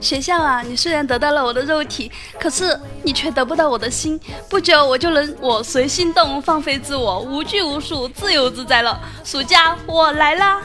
[0.00, 4.18] 学校啊，你虽然得到了我的肉体，可是你却得不到我的心。
[4.48, 8.98] 不久我就能我随心动，放飞自我，无拘无束，自由自在了。
[9.22, 10.62] 暑假我来啦！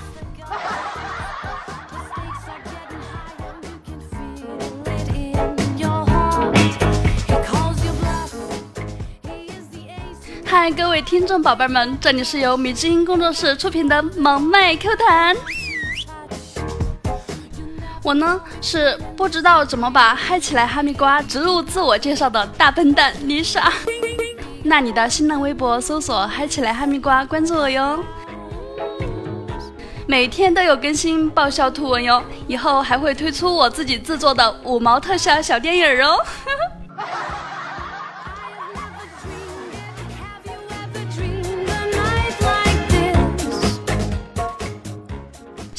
[10.56, 15.36] 嗨，各位听众宝贝们，这里是由米之音工作室出品的萌妹 Q 弹。
[18.04, 23.64] 我呢是不知道怎么把嗨起来哈密瓜植入自我介绍的大笨蛋 Lisa。
[24.64, 28.04] 那你的新浪微博搜索嗨起来哈密瓜，关注我哟。
[30.06, 36.16] 每天都有更新爆笑图文哟，以后还会推出我自己制作的五毛特效小电影哦。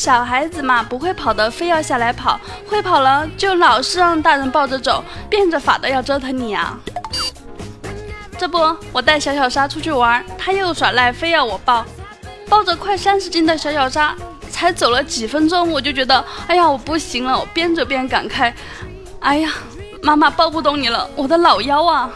[0.05, 6.79] 小孩子嘛，不会跑的非要下来跑，会跑了就老是让大人抱着走，变着法的要折腾你啊！
[8.37, 8.59] 这不，
[8.93, 11.83] 我带小小沙出去玩，他又耍赖，非要我抱，
[12.51, 14.15] 抱着快三十斤的小小沙，
[14.51, 18.53] 才走了几分钟，我就觉得，哎呀，我不行了，我边走边感慨，
[19.21, 19.55] 哎呀，
[20.03, 22.11] 妈妈抱不动你了，我的老腰啊！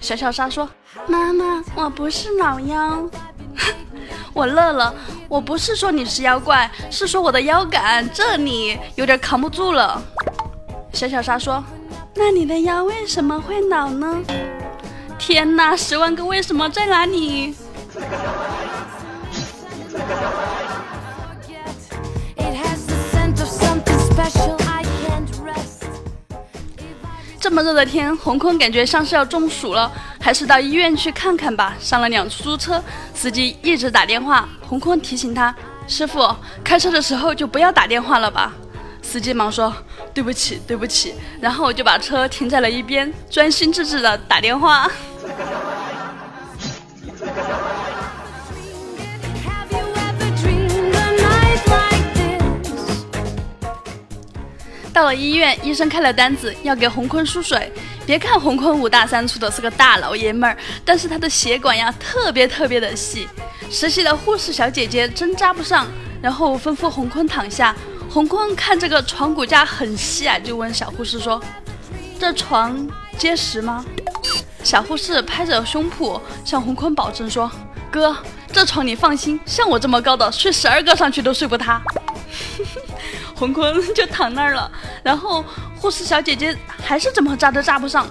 [0.00, 0.66] 小小沙说
[1.06, 3.06] ：“妈妈，我不是老腰。”
[4.34, 4.92] 我乐了，
[5.28, 10.02] 我不是说你是妖怪，是说我的腰杆这里有点扛不住了。
[10.92, 11.62] 小小沙说
[12.16, 14.20] ：“那你的腰为什么会老呢？”
[15.16, 17.54] 天哪，十万个为什么在哪里？
[27.38, 29.92] 这么热的天，红坤感觉像是要中暑了，
[30.24, 31.76] 还是到医院去看看吧。
[31.78, 35.54] 上了辆出租车，司机一直打电话，红坤提醒他
[35.86, 38.54] ：“师傅，开车的时候就不要打电话了吧。”
[39.04, 39.70] 司机忙说
[40.14, 44.90] ：“对不起，对不起。”然后我就把车停在了一边，专心致志的打电话。
[54.90, 57.70] 到了医院，医生开了单子，要给洪坤输水。
[58.06, 63.28] 别看洪坤五大三粗的，是个大老爷们儿，但是他的血管呀，特别特别的细。
[63.70, 65.86] 实习的护士小姐姐针扎不上，
[66.20, 67.74] 然后吩咐洪坤躺下。
[68.10, 71.42] 洪坤看这个床骨架很细啊，就问小护士说
[72.20, 72.86] ：“这床
[73.18, 73.84] 结实吗？”
[74.62, 77.50] 小护士拍着胸脯向洪坤保证说
[77.90, 78.16] ：“哥，
[78.52, 81.82] 这床你放心，像我这么高的，睡十二个上去都睡不塌。”
[83.36, 84.70] 洪坤就躺那儿了，
[85.02, 85.44] 然后
[85.76, 88.06] 护士小姐姐还是怎么扎都扎不上，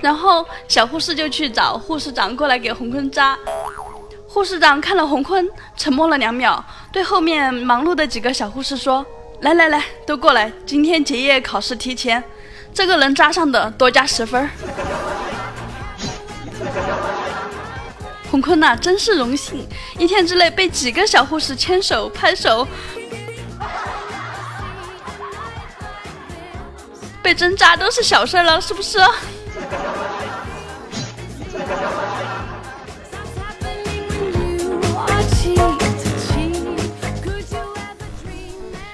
[0.00, 3.38] 然后小护士就去找护士长过来给洪坤扎。
[4.26, 9.06] 护士长看了洪坤，沉默了两秒，对后面忙碌的几个小护士说
[9.42, 12.22] ：“来来来，都过来，今天结业考试提前，
[12.74, 14.50] 这个能扎上的多加十分。”
[18.34, 19.64] 洪坤呐，真是荣幸，
[19.96, 22.66] 一天之内被几个小护士牵手拍手，
[27.22, 28.98] 被针扎都是小事了，是不是？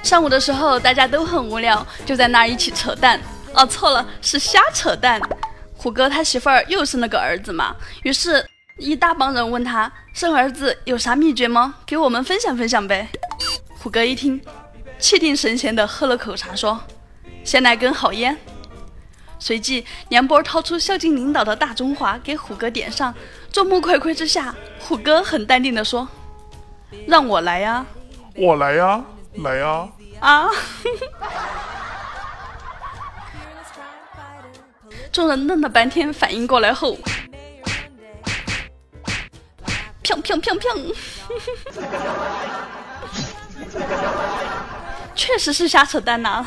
[0.02, 3.18] 上午的时候大家都很无聊，就在那儿一起扯淡。
[3.54, 5.18] 哦，错了，是瞎扯淡。
[5.78, 8.46] 虎哥他媳妇儿又生了个儿子嘛，于是。
[8.80, 11.74] 一大帮人问他生儿子有啥秘诀吗？
[11.84, 13.06] 给我们分享分享呗。
[13.78, 14.41] 虎哥一听，
[14.98, 16.80] 气定神闲的喝了口茶，说
[17.44, 18.38] ：“先来根好烟。”
[19.38, 23.14] 随即梁波掏出孝敬领导的大中华给虎哥点上。
[23.52, 26.08] 众目睽睽之下，虎哥很淡定的说
[27.06, 27.84] ：“让我来呀，
[28.34, 29.04] 我来呀，
[29.34, 29.86] 来呀。”
[30.20, 30.48] 啊！
[35.12, 36.97] 众人愣了半天，反应过来后。
[40.10, 40.95] 砰砰砰砰！
[45.15, 46.45] 确实是瞎扯淡呐。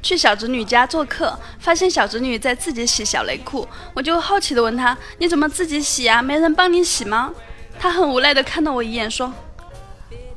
[0.00, 6.22] 去小侄女家做客，发现小侄女在自己洗小内裤，我就好奇的问她：“你怎么自己洗啊？
[6.22, 7.30] 没人帮你洗吗？”
[7.78, 9.30] 她很无奈的看了我一眼，说：“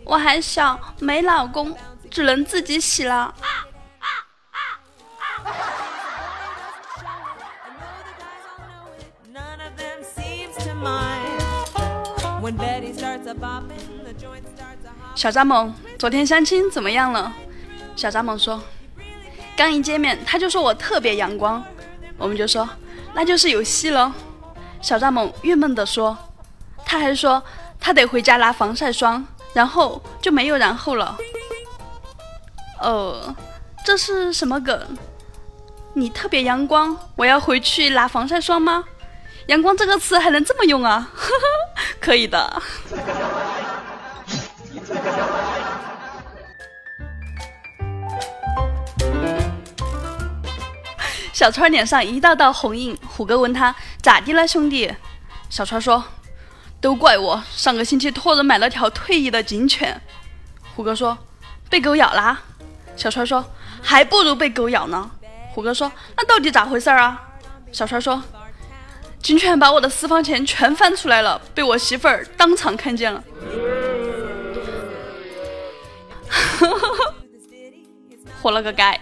[0.04, 1.78] 我还小，没老公，
[2.10, 3.34] 只能自己洗了。”
[15.16, 17.32] 小张猛，昨天相亲怎么样了？
[17.96, 18.62] 小张猛说
[19.56, 21.64] ：“刚一见面他就说我特别阳光，
[22.18, 22.68] 我们就说
[23.14, 24.14] 那就是有戏了。
[24.82, 26.18] 小蚱蜢郁闷地说，
[26.86, 27.44] 他还说
[27.80, 29.24] 他得回家拿防晒霜，
[29.54, 31.18] 然后就没有然后了。
[32.80, 33.36] 呃，
[33.86, 34.98] 这是什么梗？
[35.94, 38.86] 你特别阳光，我要回去拿防晒霜吗？
[39.48, 41.12] 阳光这个词还能这么用啊？
[41.14, 41.46] 呵呵，
[42.02, 42.62] 可以的。
[51.32, 54.94] 小川脸上一道道红印，虎哥问他咋的了，兄弟？
[55.50, 56.04] 小川说
[56.80, 60.00] ：“都怪我上个星期托人买了条退役的警犬。”
[60.76, 61.18] 虎哥说
[61.70, 62.42] ：“被狗咬啦？”
[62.96, 63.44] 小川说
[63.82, 65.10] ：“还不如被狗咬呢。”
[65.54, 67.20] 虎哥说：“那到底咋回事啊？”
[67.74, 68.22] 小川说
[69.22, 73.24] ：“警犬把我的私房钱全翻出来了，被我媳妇儿当场看见了。
[78.42, 79.00] ”活了个该。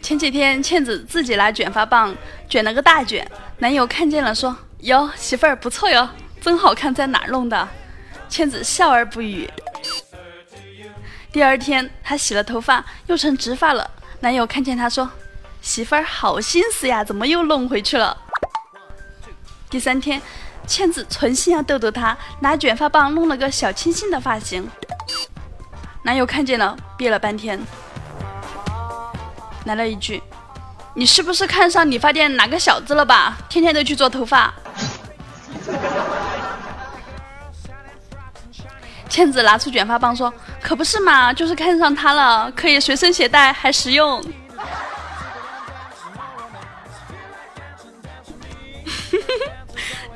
[0.00, 2.14] 前几天，倩子自己拿卷发棒
[2.48, 6.08] 卷了个大卷，男友看见了说：“哟，媳妇儿不错哟，
[6.40, 7.68] 真好看，在哪儿弄的？”
[8.30, 9.50] 倩子笑而不语。
[11.32, 13.90] 第二天，她洗了头发，又成直发了。
[14.20, 15.10] 男友看见她说
[15.60, 18.16] ：“媳妇儿好心思呀，怎么又弄回去了？”
[19.68, 20.22] 第三天，
[20.66, 24.68] 倩子存心要逗逗他，拿卷发棒弄了个小清新的发型。
[26.04, 27.60] 男友看见了，憋了半天。
[29.64, 30.22] 来了一句
[30.94, 33.38] ：“你是不是看上理发店哪个小子了吧？
[33.48, 34.54] 天天都去做头发。”
[39.10, 44.24] 倩子拿出卷发棒说：“可不是嘛，就是看上他了，可以随身携带，还实用。”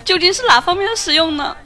[0.04, 1.56] 究竟是哪方面的实用呢？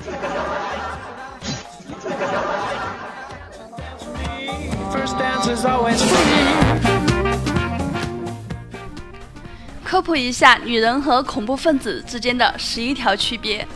[9.85, 13.67] 科普一下，女人和恐怖分子之间的十一条区别：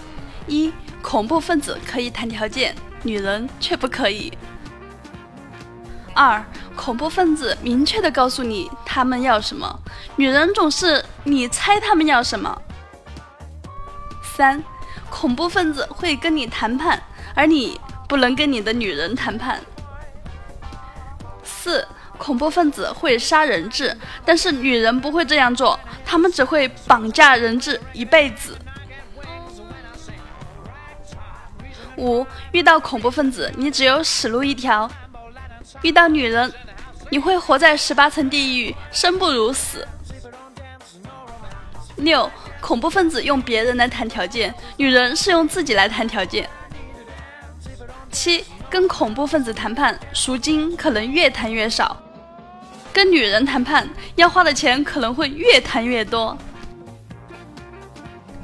[0.47, 0.73] 一、
[1.03, 4.33] 恐怖分子可以谈条件，女人却不可以；
[6.15, 6.45] 二、
[6.77, 9.79] 恐怖分子明确的告诉你他们要什么，
[10.17, 12.57] 女人总是你猜他们要什么；
[14.23, 14.63] 三、
[15.11, 17.03] 恐怖分子会跟你谈判，
[17.35, 19.59] 而你不能跟你的女人谈判；
[21.43, 21.87] 四。
[22.19, 28.57] 恐怖分子会杀人质，但是女人不会这样做，他们只会绑架人质一辈子。
[31.97, 34.89] 五，遇到恐怖分子，你只有死路一条；
[35.83, 36.53] 遇到女人，
[37.11, 39.87] 你会活在十八层地狱，生不如死。
[41.97, 42.31] 六，
[42.61, 46.49] 恐怖分子用别人来谈条件，女人是用自己来谈条件。
[48.11, 51.97] 七，跟恐怖分子谈判，赎金可能越谈越少。
[52.93, 56.37] 跟女人谈判要花的钱可能会越谈越多。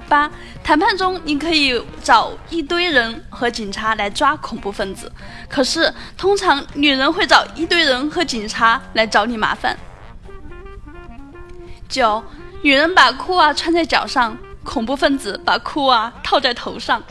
[0.09, 0.31] 八，
[0.69, 5.11] 谈判中你可以找一堆人和警察来抓恐怖分子，
[5.49, 9.75] 可是通常女人会找一堆人和警察来找你麻烦。
[11.89, 12.23] 九，
[12.61, 17.03] 女人把裤袜穿在脚上，恐怖分子把裤袜套在头上。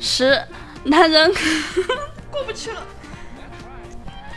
[0.00, 0.42] 十，
[0.84, 1.30] 男人
[2.32, 2.82] 过不去了。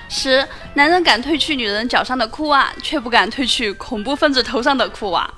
[0.10, 5.34] 十，男人敢褪去女人脚上的裤袜，却不敢褪去恐怖分子头上的裤袜。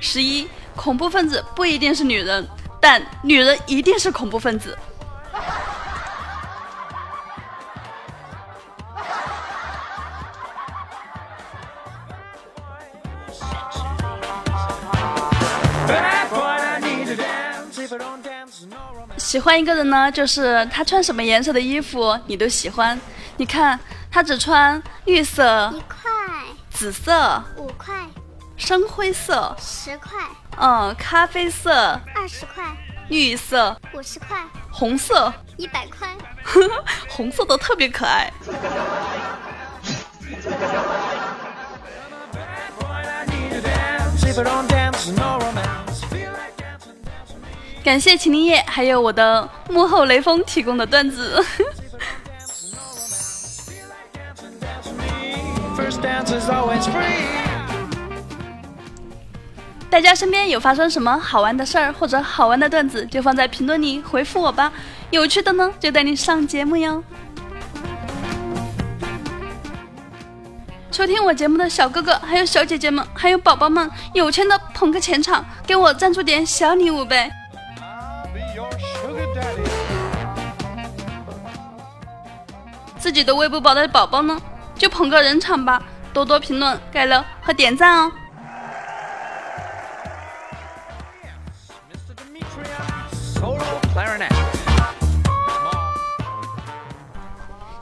[0.00, 2.46] 十一，恐怖分子不一定是女人，
[2.80, 4.76] 但女人一定是恐怖分子。
[19.16, 22.98] 喜欢一个人呢，就是他穿什么颜色的衣服你都喜欢。
[23.36, 23.78] 你看，
[24.10, 25.74] 他只穿绿色，
[26.70, 27.42] 紫色，
[28.66, 30.10] 深灰色，十块；
[30.58, 31.72] 嗯，咖啡色，
[32.16, 32.64] 二十块；
[33.08, 34.38] 绿色，五十块；
[34.72, 36.08] 红色，一百块。
[37.08, 38.28] 红色的特别可爱。
[47.84, 51.40] 感谢秦林叶，还有我的幕后雷锋提供的段子。
[59.96, 64.70] 大家身边有发生什么好玩的事儿或者好玩的段子，就放在评论里回复我吧。
[65.08, 67.02] 有趣的呢，就带你上节目哟。
[70.92, 77.30] 收听我节目的小哥哥、还有小姐姐们、还有宝宝们，有钱的捧个钱场，给我赞助点小礼物呗。
[82.98, 84.38] 自己的喂不饱的宝宝呢，
[84.74, 88.12] 就捧个人场吧，多多评论、盖楼和点赞哦。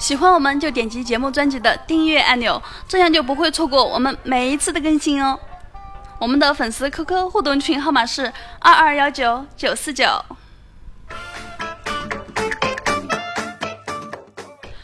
[0.04, 5.40] 喜欢我们就点击节目专辑的订阅按钮，这样就不会错过我们每一次的更新哦。
[6.18, 8.30] 我们的粉丝 QQ 互动群号码是
[8.61, 10.04] 二二幺九九四九。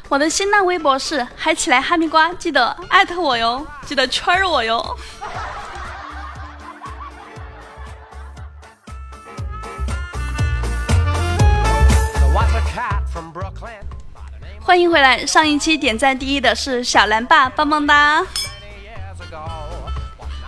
[0.08, 4.96] 我的新浪微博是嗨起来哈密瓜，记得艾特我哟，记得圈我哟。
[14.62, 18.24] 欢迎回来，上一期点赞第一的是小蓝爸，棒棒哒！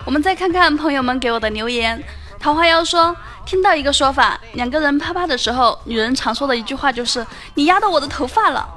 [0.05, 2.01] 我们再看看朋友们给我的留言。
[2.39, 3.15] 桃花妖说，
[3.45, 8.67] 听到一个说法，两个人啪啪的时候，女人常说的一句话就是“你压到我的头发了”。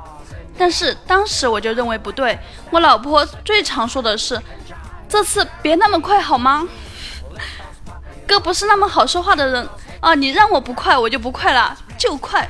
[0.58, 2.38] 但是当时我就认为不对，
[2.70, 4.40] 我老婆最常说的是
[5.08, 6.66] ：“这次别那么快好吗？”
[8.26, 9.68] 哥不是那么好说话的人
[10.00, 10.14] 啊！
[10.14, 12.48] 你让我不快，我就不快了，就快！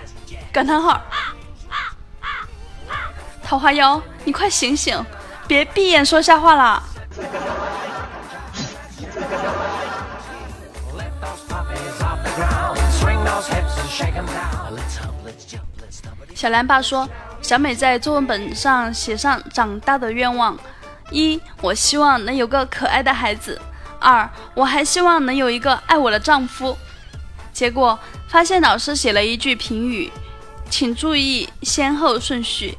[0.52, 0.98] 感叹号！
[3.46, 5.00] 桃花妖，你快醒醒，
[5.46, 6.82] 别闭眼说瞎话啦。
[16.34, 17.08] 小蓝爸说。
[17.42, 20.58] 小美在作文本上写上长大的愿望：
[21.12, 23.56] 一，我希望能有个可爱的孩子；
[24.00, 26.76] 二，我还希望能有一个爱我的丈夫。
[27.52, 30.10] 结果发现老师写了一句评语，
[30.68, 32.76] 请注意先后顺序。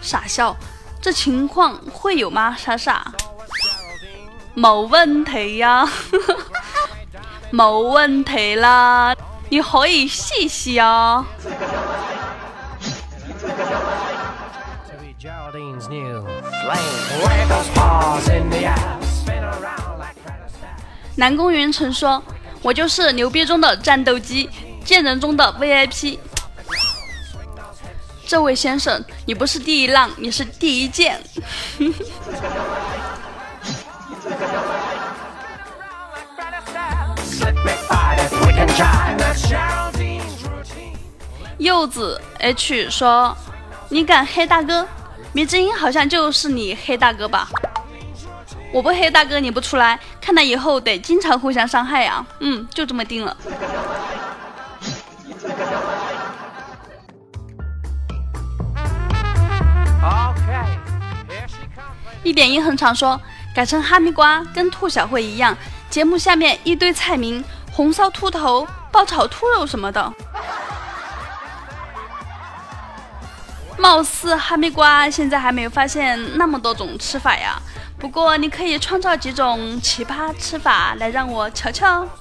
[0.00, 0.56] 傻笑，
[1.00, 2.56] 这情况会有吗？
[2.58, 3.12] 傻傻，
[4.56, 5.88] 冇问题呀，
[7.52, 9.14] 冇问题啦，
[9.48, 11.24] 你可以试试啊。
[21.16, 22.22] 南宫云曾说
[22.62, 24.48] ：“我就是牛逼中的战斗机，
[24.84, 26.18] 贱人中的 VIP。”
[28.28, 31.18] 这位先生，你不是第一浪，你是第一剑。
[41.56, 43.34] 柚子 H 说
[43.88, 44.86] ：“你敢黑大哥？”
[45.32, 47.48] 迷之音好像就是你黑大哥吧？
[48.70, 52.22] 我不黑大哥你不出来，看来以后得经常互相伤害呀。
[52.40, 53.34] 嗯，就这么定了。
[62.28, 63.18] 一点一横常说，
[63.54, 65.56] 改成哈密瓜跟兔小慧一样，
[65.88, 67.42] 节目下面一堆菜名，
[67.72, 70.12] 红烧兔头、爆炒兔肉什么的。
[73.78, 77.58] 貌似哈密瓜现在还没有发现那么多种吃法呀，
[77.98, 82.06] 不过你可以创造几种奇葩吃法来让我瞧瞧。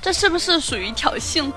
[0.00, 1.52] 这是不是属于挑衅？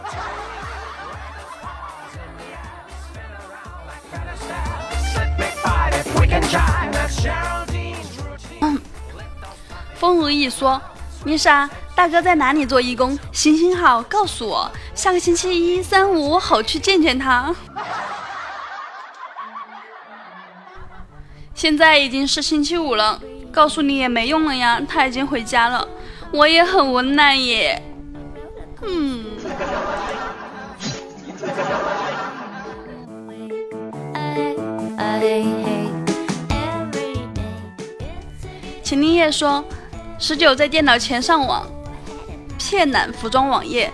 [10.39, 10.82] 意说
[11.24, 13.18] ：“米莎。”大哥在哪里做义工？
[13.32, 17.56] 行行好，告诉我，下个星期一、三、五我好去见见他。
[21.56, 25.88] 现在已经是星期五了，告诉你也没用了呀，他已经回家了，
[26.34, 27.82] 我也很无奈耶。
[28.82, 29.24] 嗯。
[38.84, 39.63] 秦林叶说，
[40.27, 41.67] 十九在电脑前上网。
[42.58, 43.94] 骗男服装网页，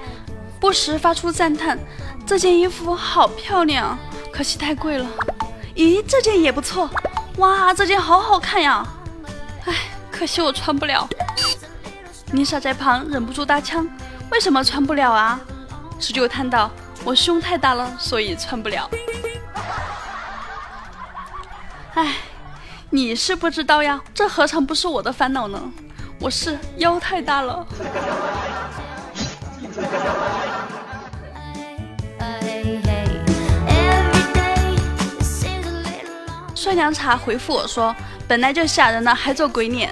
[0.62, 1.78] 不时发出赞叹
[2.26, 4.00] ：“这件衣服好漂亮，
[4.32, 5.06] 可惜太贵了。”
[5.76, 6.90] 咦，这件也不错，
[7.36, 8.82] 哇，这件好好看呀！
[9.66, 9.76] 哎，
[10.10, 11.06] 可惜我穿不了。
[12.32, 13.86] 丽莎在旁忍不住搭腔
[14.32, 15.38] ：“为什么穿不了啊？”
[16.00, 16.72] 十九叹道
[17.04, 18.90] ：“我胸太大了，所以穿不了。”
[21.96, 22.16] 哎，
[22.90, 25.62] 你是不知道呀，这何尝不是我的烦恼呢？
[26.22, 27.66] 我是腰太大了。
[36.54, 37.96] 帅凉茶回复我说
[38.30, 39.90] ：“本来就吓人了，还做鬼脸。”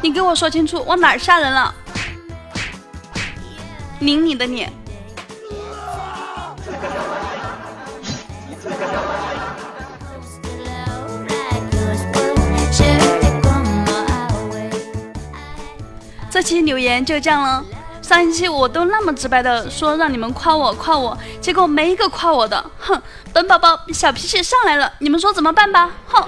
[0.00, 1.74] 你给我说清楚，我哪儿吓人了？
[3.98, 4.72] 拧你的脸。
[16.40, 17.62] 这期留言就这样了。
[18.00, 22.98] 上一期我都那么直白的说让你们夸我夸我，结果没一个夸我的，哼！
[23.30, 25.90] 本宝宝小脾气上来了，你们说怎么办吧？
[26.06, 26.24] 哼！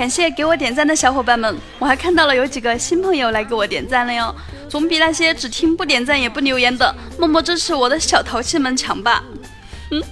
[0.00, 4.34] 感谢给我点赞的小伙伴们，我还看到了有几个新朋友来给我点赞了哟，
[4.66, 9.22] 总比那些只听不点赞也不留言的默默支持我的小淘气们强吧。
[9.90, 10.02] 嗯。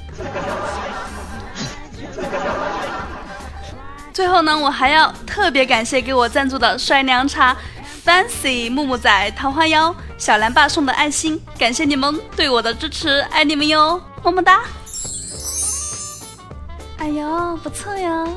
[4.12, 7.57] 最后呢，我还要特别感谢给我赞助的帅凉茶、
[8.04, 14.61] Fancy 木木仔、桃花妖、小蓝爸送的爱心，感谢你们对我的支持，爱你们哟，么么哒。
[16.99, 18.28] 哎呦，不错哟。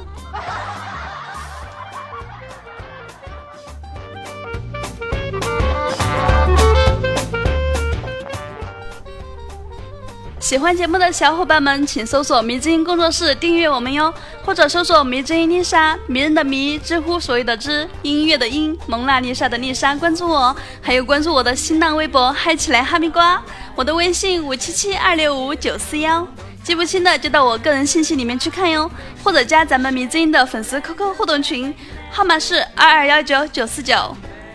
[10.52, 23.42] 喜欢节目的小伙伴们，请搜索“迷之音工作室”订阅我们哟，或者搜索“迷之音丽莎”，迷人的迷，知乎所有的知，音乐的音，蒙娜丽莎的丽莎，关注我，还有关注我的新浪微博“嗨起来哈密瓜”，
[23.76, 26.28] 我的微信五七七二六五九四幺，
[26.66, 28.92] 记不清的就到我个人信息里面去看哟，
[29.24, 31.74] 或者加咱们迷之音的粉丝 QQ 互动群，
[32.12, 33.96] 号码是二二幺九九四九。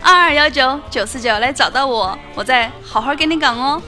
[0.03, 3.81] 二二幺九九四九，来找到我，我再好好跟你讲哦。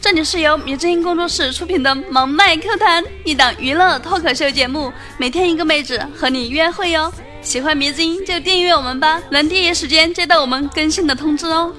[0.00, 7.12] 这里是由迷之音工作室出品的《萌麦 Q 弹》，一档娱乐脱口秀节目，每天一个妹子和你约会哟。
[7.40, 11.72] 喜欢迷之音就订阅我们吧，能第一时间接到我们更新的通知哦。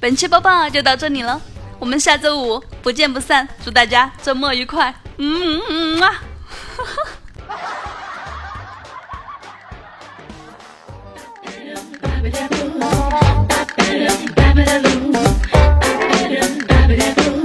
[0.00, 1.38] 本期播报就到这里了，
[1.78, 4.94] 我们下周五不见不散，祝大家周末愉快。
[5.18, 6.22] 嗯嗯嗯啊。
[14.56, 15.12] Babadaboo,
[16.68, 17.35] babadaboo.